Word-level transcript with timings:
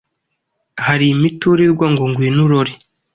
hari 0.85 1.05
imiturirwa 1.09 1.85
ngo 1.93 2.03
ngwino 2.09 2.41
urore, 2.45 2.73